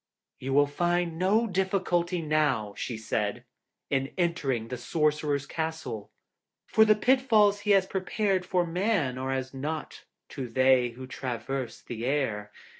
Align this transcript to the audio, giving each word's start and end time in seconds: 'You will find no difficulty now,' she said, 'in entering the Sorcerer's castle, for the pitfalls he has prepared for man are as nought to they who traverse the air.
'You 0.39 0.53
will 0.53 0.65
find 0.65 1.19
no 1.19 1.45
difficulty 1.45 2.23
now,' 2.23 2.73
she 2.75 2.97
said, 2.97 3.45
'in 3.91 4.11
entering 4.17 4.69
the 4.69 4.77
Sorcerer's 4.77 5.45
castle, 5.45 6.09
for 6.65 6.85
the 6.85 6.95
pitfalls 6.95 7.59
he 7.59 7.71
has 7.77 7.85
prepared 7.85 8.43
for 8.43 8.65
man 8.65 9.19
are 9.19 9.31
as 9.31 9.53
nought 9.53 10.05
to 10.29 10.47
they 10.49 10.89
who 10.89 11.05
traverse 11.05 11.81
the 11.83 12.03
air. 12.03 12.51